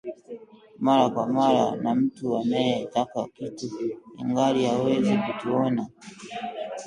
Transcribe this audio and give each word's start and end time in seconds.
mara 0.85 1.05
kwa 1.09 1.25
mara 1.27 1.75
na 1.75 1.95
mtu 1.95 2.37
anayetaka 2.37 3.25
kitu 3.33 3.69
ingali 4.19 4.65
hawezi 4.65 5.17
kutuona 5.17 5.87